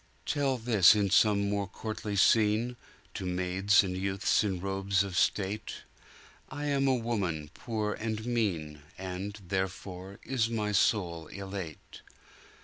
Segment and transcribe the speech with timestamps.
[0.25, 2.75] "Tell this in some more courtly scene,
[3.13, 9.39] To maids and youths in robes of state!I am a woman poor and mean, And,
[9.47, 12.01] therefore, is my soul elate.